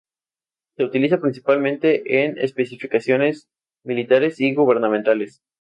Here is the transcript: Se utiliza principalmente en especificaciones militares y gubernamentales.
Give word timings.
Se 0.77 0.83
utiliza 0.83 1.19
principalmente 1.21 2.23
en 2.23 2.39
especificaciones 2.39 3.49
militares 3.83 4.39
y 4.39 4.51
gubernamentales. 4.55 5.43